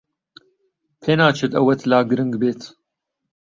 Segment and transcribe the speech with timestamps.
[1.01, 2.61] پێناچێت ئەوەت لا گرنگ بێت.